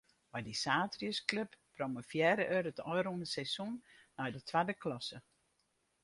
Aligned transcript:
Mei 0.33 0.43
dy 0.45 0.53
saterdeisklup 0.63 1.51
promovearre 1.75 2.45
er 2.55 2.63
it 2.71 2.81
ôfrûne 2.93 3.27
seizoen 3.35 3.75
nei 4.17 4.29
de 4.33 4.41
twadde 4.49 4.75
klasse. 4.83 5.17